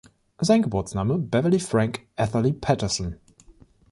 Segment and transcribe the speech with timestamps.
[0.39, 3.17] Sein Geburtsname: Beverley Frank Atherly Patterson.